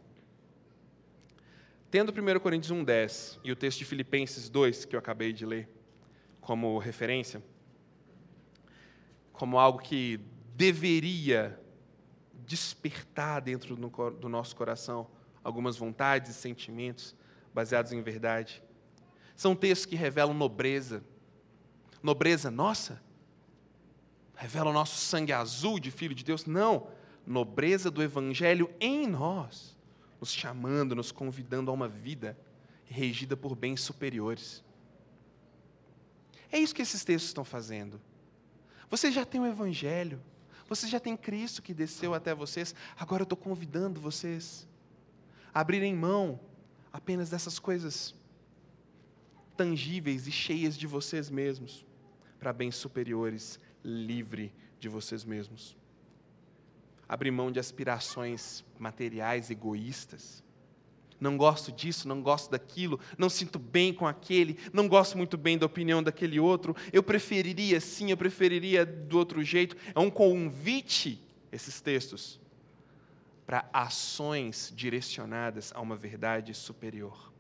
[1.89, 5.67] Tendo 1 Coríntios 1,10 e o texto de Filipenses 2, que eu acabei de ler,
[6.39, 7.43] como referência,
[9.31, 10.19] como algo que
[10.55, 11.59] deveria
[12.45, 15.07] despertar dentro do nosso coração
[15.43, 17.15] algumas vontades e sentimentos
[17.53, 18.63] baseados em verdade.
[19.35, 21.03] São textos que revelam nobreza.
[22.01, 23.01] Nobreza nossa?
[24.35, 26.45] Revela o nosso sangue azul de filho de Deus?
[26.45, 26.87] Não.
[27.25, 29.77] Nobreza do Evangelho em nós,
[30.19, 32.37] nos chamando, nos convidando a uma vida
[32.85, 34.63] regida por bens superiores.
[36.51, 37.99] É isso que esses textos estão fazendo.
[38.89, 40.21] Você já tem o Evangelho,
[40.75, 44.67] você já tem Cristo que desceu até vocês, agora eu estou convidando vocês
[45.53, 46.39] a abrirem mão
[46.91, 48.15] apenas dessas coisas
[49.55, 51.85] tangíveis e cheias de vocês mesmos
[52.39, 55.77] para bens superiores, livre de vocês mesmos.
[57.07, 60.43] Abrir mão de aspirações materiais egoístas.
[61.23, 65.57] Não gosto disso, não gosto daquilo, não sinto bem com aquele, não gosto muito bem
[65.57, 66.75] da opinião daquele outro.
[66.91, 69.77] Eu preferiria sim, eu preferiria do outro jeito.
[69.95, 72.41] É um convite, esses textos,
[73.45, 77.31] para ações direcionadas a uma verdade superior.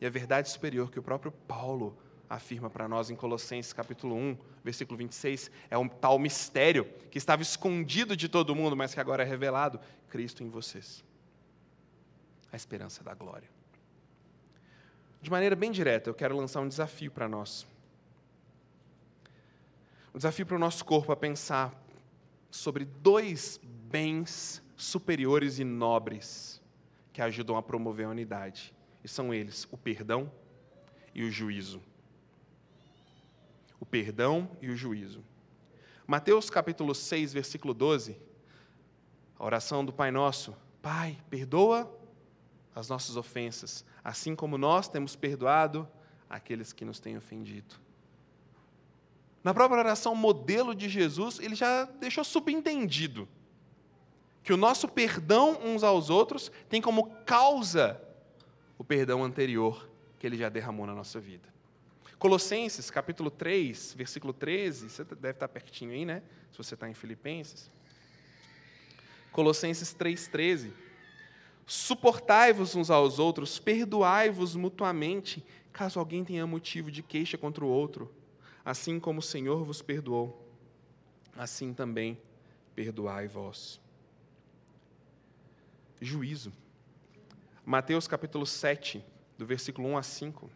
[0.00, 1.96] E a verdade superior que o próprio Paulo
[2.28, 7.40] afirma para nós em Colossenses capítulo 1, versículo 26, é um tal mistério que estava
[7.40, 11.04] escondido de todo mundo, mas que agora é revelado, Cristo em vocês.
[12.52, 13.48] A esperança da glória.
[15.22, 17.66] De maneira bem direta, eu quero lançar um desafio para nós.
[20.14, 21.74] Um desafio para o nosso corpo a pensar
[22.50, 26.60] sobre dois bens superiores e nobres
[27.12, 30.30] que ajudam a promover a unidade e são eles o perdão
[31.14, 31.80] e o juízo.
[33.80, 35.24] O perdão e o juízo.
[36.06, 38.16] Mateus capítulo 6, versículo 12,
[39.38, 42.01] a oração do Pai Nosso: Pai, perdoa
[42.74, 45.88] as nossas ofensas, assim como nós temos perdoado
[46.28, 47.74] aqueles que nos têm ofendido.
[49.44, 53.28] Na própria oração modelo de Jesus, ele já deixou subentendido
[54.42, 58.00] que o nosso perdão uns aos outros tem como causa
[58.78, 61.52] o perdão anterior que ele já derramou na nossa vida.
[62.18, 66.22] Colossenses, capítulo 3, versículo 13, você deve estar pertinho aí, né?
[66.52, 67.68] Se você está em Filipenses.
[69.32, 70.72] Colossenses 3,13.
[71.72, 78.14] Suportai-vos uns aos outros, perdoai-vos mutuamente, caso alguém tenha motivo de queixa contra o outro,
[78.62, 80.46] assim como o Senhor vos perdoou,
[81.34, 82.20] assim também
[82.74, 83.80] perdoai vós.
[85.98, 86.52] Juízo.
[87.64, 89.02] Mateus capítulo 7,
[89.38, 90.50] do versículo 1 a 5.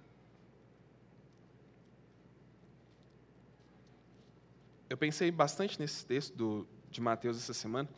[4.91, 7.89] Eu pensei bastante nesse texto do, de Mateus essa semana.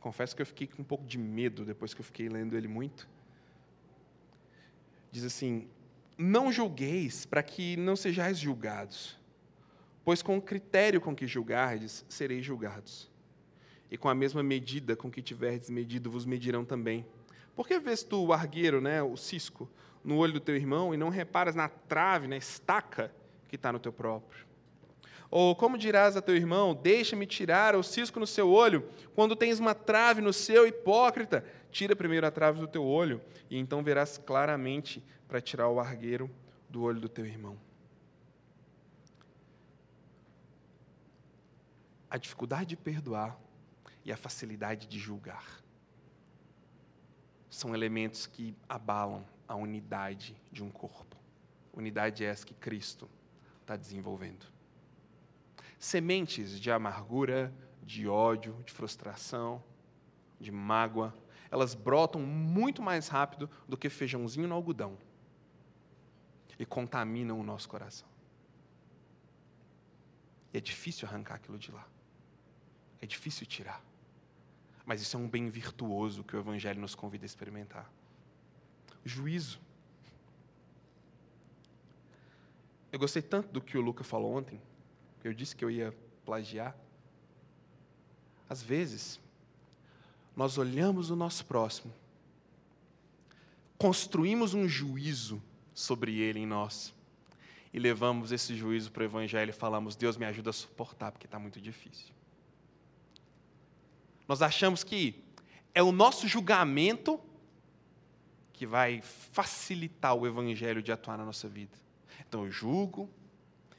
[0.00, 2.68] Confesso que eu fiquei com um pouco de medo depois que eu fiquei lendo ele
[2.68, 3.08] muito.
[5.10, 5.68] Diz assim:
[6.16, 9.18] Não julgueis para que não sejais julgados,
[10.04, 13.10] pois com o critério com que julgardes, sereis julgados.
[13.90, 17.06] E com a mesma medida com que tiverdes medido, vos medirão também.
[17.56, 19.68] Por que vês tu o argueiro, né, o cisco,
[20.04, 23.12] no olho do teu irmão e não reparas na trave, na estaca
[23.48, 24.47] que está no teu próprio?
[25.30, 29.58] Ou como dirás a teu irmão, deixa-me tirar o cisco no seu olho, quando tens
[29.58, 31.44] uma trave no seu, hipócrita?
[31.70, 36.30] Tira primeiro a trave do teu olho, e então verás claramente para tirar o argueiro
[36.68, 37.58] do olho do teu irmão.
[42.10, 43.38] A dificuldade de perdoar
[44.02, 45.62] e a facilidade de julgar
[47.50, 51.16] são elementos que abalam a unidade de um corpo.
[51.72, 53.08] Unidade essa que Cristo
[53.60, 54.57] está desenvolvendo.
[55.78, 59.62] Sementes de amargura, de ódio, de frustração,
[60.40, 61.16] de mágoa,
[61.50, 64.98] elas brotam muito mais rápido do que feijãozinho no algodão
[66.58, 68.08] e contaminam o nosso coração.
[70.52, 71.86] E é difícil arrancar aquilo de lá.
[73.00, 73.82] É difícil tirar.
[74.84, 77.90] Mas isso é um bem virtuoso que o Evangelho nos convida a experimentar.
[79.04, 79.60] Juízo.
[82.90, 84.60] Eu gostei tanto do que o Luca falou ontem,
[85.28, 86.76] eu disse que eu ia plagiar.
[88.48, 89.20] Às vezes,
[90.36, 91.92] nós olhamos o nosso próximo,
[93.76, 95.42] construímos um juízo
[95.74, 96.94] sobre ele em nós,
[97.72, 101.26] e levamos esse juízo para o Evangelho e falamos: Deus me ajuda a suportar, porque
[101.26, 102.14] está muito difícil.
[104.26, 105.22] Nós achamos que
[105.74, 107.20] é o nosso julgamento
[108.52, 111.78] que vai facilitar o evangelho de atuar na nossa vida.
[112.28, 113.08] Então eu julgo,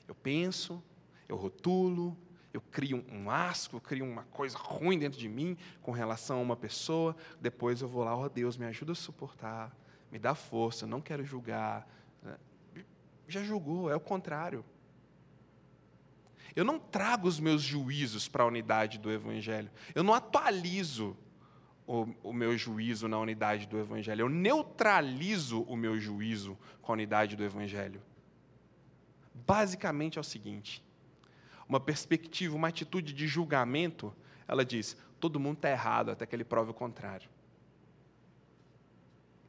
[0.07, 0.81] eu penso,
[1.29, 2.17] eu rotulo,
[2.51, 6.41] eu crio um asco, eu crio uma coisa ruim dentro de mim com relação a
[6.41, 9.75] uma pessoa, depois eu vou lá, ó oh, Deus, me ajuda a suportar,
[10.11, 11.87] me dá força, eu não quero julgar.
[13.27, 14.65] Já julgou, é o contrário.
[16.55, 19.69] Eu não trago os meus juízos para a unidade do Evangelho.
[19.93, 21.15] Eu não atualizo
[21.85, 24.21] o, o, meu juízo na unidade do Evangelho.
[24.21, 28.01] Eu neutralizo o meu juízo com a unidade do Evangelho.
[29.33, 30.83] Basicamente é o seguinte:
[31.69, 34.13] uma perspectiva, uma atitude de julgamento,
[34.47, 37.29] ela diz: todo mundo está errado até que ele prove o contrário.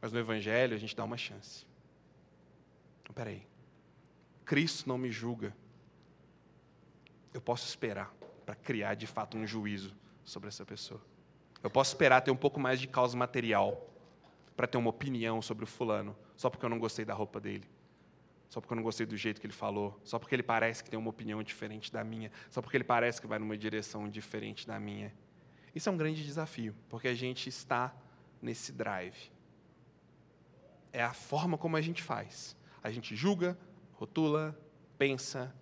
[0.03, 1.67] Mas no Evangelho a gente dá uma chance.
[3.09, 3.47] Espera aí.
[4.45, 5.57] Cristo não me julga.
[7.33, 8.15] Eu posso esperar
[8.45, 9.95] para criar de fato um juízo
[10.25, 11.01] sobre essa pessoa.
[11.63, 13.89] Eu posso esperar ter um pouco mais de causa material
[14.57, 17.69] para ter uma opinião sobre o fulano, só porque eu não gostei da roupa dele,
[18.51, 20.91] só porque eu não gostei do jeito que ele falou, só porque ele parece que
[20.91, 24.67] tem uma opinião diferente da minha, só porque ele parece que vai numa direção diferente
[24.67, 25.15] da minha.
[25.73, 27.95] Isso é um grande desafio, porque a gente está
[28.43, 29.31] nesse drive.
[30.93, 32.57] É a forma como a gente faz.
[32.83, 33.57] A gente julga,
[33.93, 34.61] rotula,
[34.99, 35.55] pensa,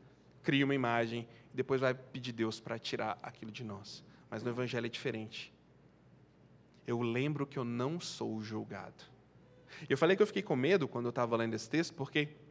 [0.43, 4.03] cria uma imagem e depois vai pedir Deus para tirar aquilo de nós.
[4.31, 5.53] Mas no Evangelho é diferente.
[6.87, 9.05] Eu lembro que eu não sou julgado.
[9.91, 12.48] Eu falei que eu fiquei com medo quando eu estava lendo esse texto, porque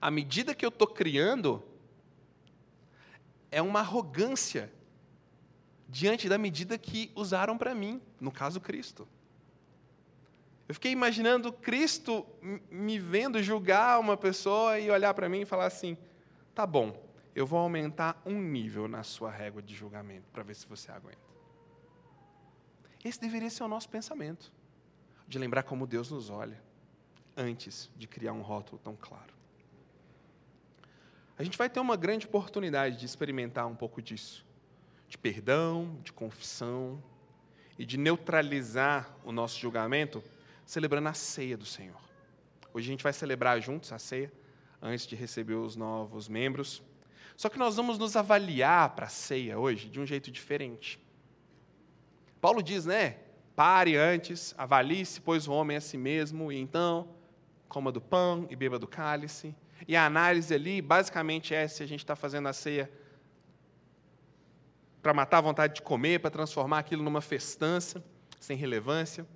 [0.00, 1.62] à medida que eu estou criando,
[3.50, 4.72] é uma arrogância
[5.88, 9.08] diante da medida que usaram para mim, no caso Cristo.
[10.68, 12.26] Eu fiquei imaginando Cristo
[12.70, 15.96] me vendo julgar uma pessoa e olhar para mim e falar assim:
[16.54, 17.00] tá bom,
[17.34, 21.18] eu vou aumentar um nível na sua régua de julgamento para ver se você aguenta.
[23.04, 24.52] Esse deveria ser o nosso pensamento,
[25.28, 26.60] de lembrar como Deus nos olha,
[27.36, 29.35] antes de criar um rótulo tão claro.
[31.38, 34.46] A gente vai ter uma grande oportunidade de experimentar um pouco disso,
[35.06, 37.02] de perdão, de confissão
[37.78, 40.24] e de neutralizar o nosso julgamento
[40.64, 42.00] celebrando a ceia do Senhor.
[42.72, 44.32] Hoje a gente vai celebrar juntos a ceia,
[44.80, 46.82] antes de receber os novos membros.
[47.36, 50.98] Só que nós vamos nos avaliar para a ceia hoje de um jeito diferente.
[52.40, 53.18] Paulo diz, né?
[53.54, 57.08] Pare antes, avalie-se, pois o homem é a si mesmo, e então
[57.68, 59.54] coma do pão e beba do cálice.
[59.86, 62.90] E a análise ali, basicamente, é se a gente está fazendo a ceia
[65.02, 68.02] para matar a vontade de comer, para transformar aquilo numa festança
[68.40, 69.26] sem relevância.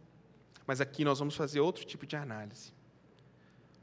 [0.66, 2.72] Mas aqui nós vamos fazer outro tipo de análise.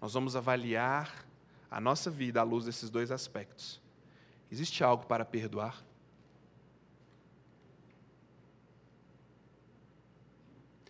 [0.01, 1.25] Nós vamos avaliar
[1.69, 3.81] a nossa vida à luz desses dois aspectos.
[4.51, 5.83] Existe algo para perdoar?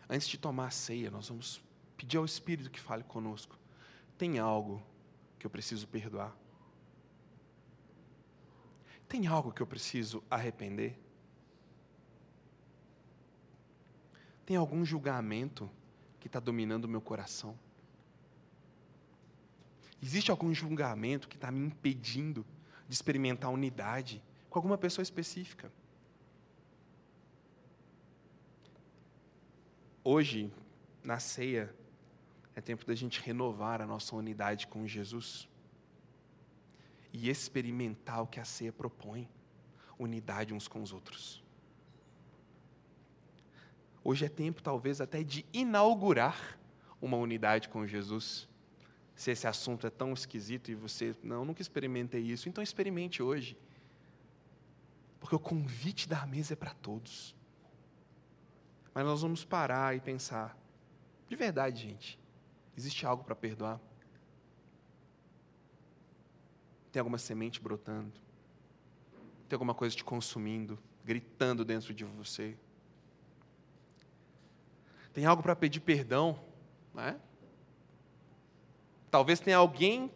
[0.10, 1.62] Antes de tomar a ceia, nós vamos
[1.98, 3.58] pedir ao Espírito que fale conosco.
[4.18, 4.82] Tem algo
[5.38, 6.36] que eu preciso perdoar?
[9.08, 10.98] Tem algo que eu preciso arrepender?
[14.46, 15.70] Tem algum julgamento
[16.20, 17.58] que está dominando o meu coração?
[20.02, 22.46] Existe algum julgamento que está me impedindo
[22.88, 25.72] de experimentar unidade com alguma pessoa específica?
[30.04, 30.52] Hoje,
[31.04, 31.74] na ceia,
[32.58, 35.48] é tempo da gente renovar a nossa unidade com Jesus
[37.14, 39.30] e experimentar o que a ceia propõe
[40.00, 41.44] unidade uns com os outros.
[44.04, 46.58] Hoje é tempo, talvez, até de inaugurar
[47.00, 48.50] uma unidade com Jesus.
[49.14, 53.56] Se esse assunto é tão esquisito e você, não, nunca experimentei isso, então experimente hoje.
[55.20, 57.36] Porque o convite da mesa é para todos.
[58.96, 60.58] Mas nós vamos parar e pensar:
[61.30, 62.20] de verdade, gente,
[62.78, 63.80] existe algo para perdoar?
[66.92, 68.14] Tem alguma semente brotando?
[69.50, 72.58] Tem alguma coisa te consumindo, gritando dentro de você?
[75.18, 76.40] tem algo para pedir perdão,
[76.94, 77.20] né?
[79.10, 80.12] Talvez tenha alguém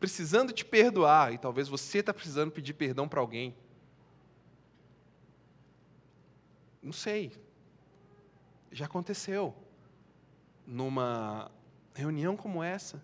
[0.00, 3.54] precisando te perdoar e talvez você está precisando pedir perdão para alguém.
[6.82, 7.30] Não sei.
[8.72, 9.54] Já aconteceu.
[10.66, 11.50] Numa
[11.94, 13.02] reunião como essa,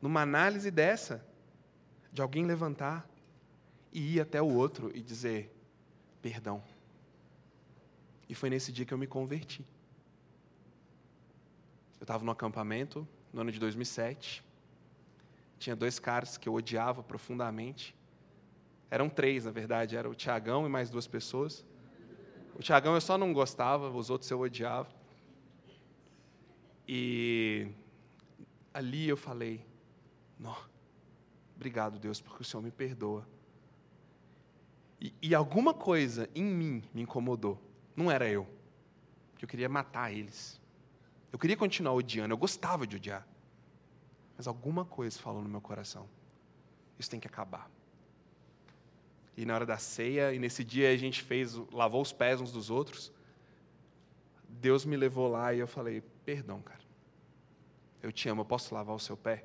[0.00, 1.24] numa análise dessa,
[2.12, 3.08] de alguém levantar
[3.92, 5.54] e ir até o outro e dizer:
[6.20, 6.62] perdão.
[8.28, 9.64] E foi nesse dia que eu me converti.
[12.00, 14.44] Eu estava no acampamento, no ano de 2007.
[15.58, 17.94] Tinha dois caras que eu odiava profundamente.
[18.90, 19.96] Eram três, na verdade.
[19.96, 21.64] Era o Tiagão e mais duas pessoas.
[22.54, 24.88] O Tiagão eu só não gostava, os outros eu odiava.
[26.86, 27.68] E
[28.72, 29.64] ali eu falei:
[30.38, 30.56] Não,
[31.54, 33.26] obrigado, Deus, porque o Senhor me perdoa.
[35.00, 37.60] E, e alguma coisa em mim me incomodou.
[37.94, 38.46] Não era eu.
[39.40, 40.60] Eu queria matar eles.
[41.32, 43.26] Eu queria continuar odiando, eu gostava de odiar.
[44.36, 46.08] Mas alguma coisa falou no meu coração.
[46.98, 47.70] Isso tem que acabar.
[49.36, 52.50] e na hora da ceia, e nesse dia a gente fez, lavou os pés uns
[52.50, 53.12] dos outros.
[54.60, 56.80] Deus me levou lá e eu falei: Perdão, cara.
[58.02, 59.44] Eu te amo, eu posso lavar o seu pé?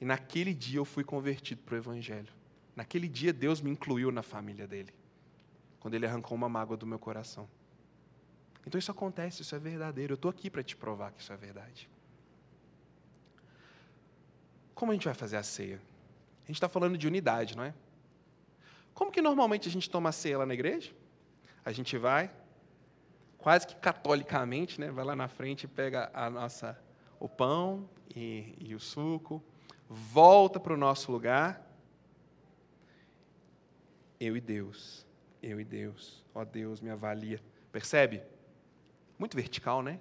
[0.00, 2.32] E naquele dia eu fui convertido para o Evangelho.
[2.74, 4.92] Naquele dia Deus me incluiu na família dele.
[5.78, 7.48] Quando ele arrancou uma mágoa do meu coração.
[8.66, 10.12] Então isso acontece, isso é verdadeiro.
[10.12, 11.88] Eu estou aqui para te provar que isso é verdade.
[14.74, 15.80] Como a gente vai fazer a ceia?
[16.44, 17.74] A gente está falando de unidade, não é?
[18.92, 20.92] Como que normalmente a gente toma a ceia lá na igreja?
[21.64, 22.30] A gente vai,
[23.44, 24.90] quase que catolicamente, né?
[24.90, 26.82] vai lá na frente e pega a nossa,
[27.20, 27.86] o pão
[28.16, 29.44] e, e o suco,
[29.86, 31.62] volta para o nosso lugar.
[34.18, 35.06] Eu e Deus,
[35.42, 37.38] eu e Deus, ó Deus, me avalia.
[37.70, 38.22] Percebe?
[39.18, 40.00] Muito vertical, né?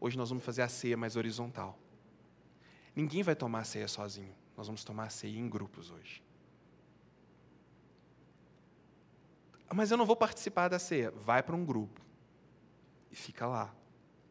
[0.00, 1.78] Hoje nós vamos fazer a ceia mais horizontal.
[2.96, 4.34] Ninguém vai tomar a ceia sozinho.
[4.56, 6.20] Nós vamos tomar a ceia em grupos hoje.
[9.72, 11.10] Mas eu não vou participar da ceia.
[11.10, 12.00] Vai para um grupo.
[13.10, 13.74] E fica lá.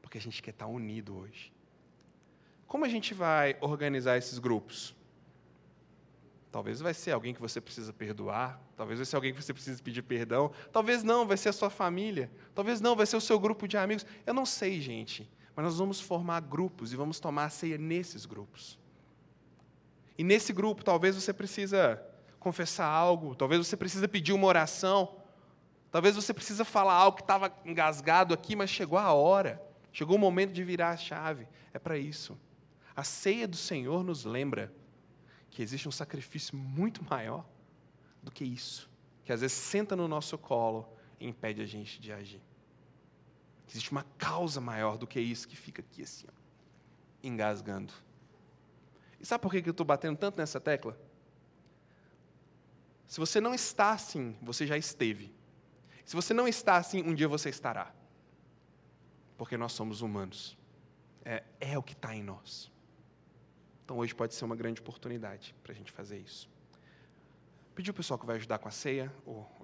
[0.02, 1.54] Porque a gente quer estar unido hoje.
[2.68, 4.96] Como a gente vai organizar esses grupos?
[6.52, 9.82] Talvez vai ser alguém que você precisa perdoar, talvez vai ser alguém que você precisa
[9.84, 13.40] pedir perdão, talvez não, vai ser a sua família, talvez não, vai ser o seu
[13.40, 14.04] grupo de amigos.
[14.26, 18.26] Eu não sei, gente, mas nós vamos formar grupos e vamos tomar a ceia nesses
[18.26, 18.80] grupos.
[20.18, 22.04] E nesse grupo, talvez você precisa
[22.40, 25.19] confessar algo, talvez você precisa pedir uma oração,
[25.92, 29.62] talvez você precisa falar algo que estava engasgado aqui, mas chegou a hora,
[29.92, 31.48] chegou o momento de virar a chave.
[31.74, 32.38] É para isso.
[32.96, 34.74] A ceia do Senhor nos lembra
[35.50, 37.46] que existe um sacrifício muito maior
[38.22, 38.90] do que isso,
[39.24, 40.88] que às vezes senta no nosso colo
[41.20, 42.42] e impede a gente de agir.
[43.68, 46.34] Existe uma causa maior do que isso que fica aqui assim, ó,
[47.24, 47.94] engasgando.
[49.20, 50.98] E sabe por que eu estou batendo tanto nessa tecla?
[53.06, 55.34] Se você não está assim, você já esteve.
[56.10, 57.94] Se você não está assim, um dia você estará.
[59.38, 60.58] Porque nós somos humanos.
[61.24, 62.72] É, é o que está em nós.
[63.86, 66.50] Então hoje pode ser uma grande oportunidade para a gente fazer isso.
[67.76, 69.46] Pedir o pessoal que vai ajudar com a ceia, o